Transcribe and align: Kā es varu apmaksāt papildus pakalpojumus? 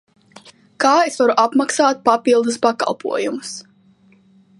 Kā 0.85 0.93
es 1.09 1.19
varu 1.21 1.35
apmaksāt 1.43 2.01
papildus 2.07 2.57
pakalpojumus? 2.65 3.53